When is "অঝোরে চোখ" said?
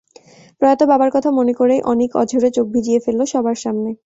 2.15-2.65